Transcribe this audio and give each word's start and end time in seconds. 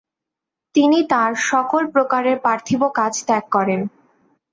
তিনি 0.75 0.99
তার 1.09 1.31
সকল 1.49 1.83
প্রকারের 1.93 2.37
পার্থিব 2.45 2.81
কাজ 2.97 3.13
ত্যাগ 3.27 3.45
করেন। 3.55 3.81